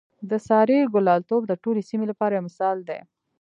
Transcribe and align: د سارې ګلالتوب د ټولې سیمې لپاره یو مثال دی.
د 0.29 0.31
سارې 0.47 0.79
ګلالتوب 0.93 1.41
د 1.47 1.53
ټولې 1.63 1.81
سیمې 1.89 2.05
لپاره 2.11 2.33
یو 2.33 2.45
مثال 2.47 2.77
دی. 2.89 2.99